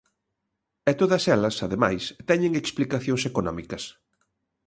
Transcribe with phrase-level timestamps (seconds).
[0.89, 3.83] E todas elas, ademais, teñen explicacións económicas.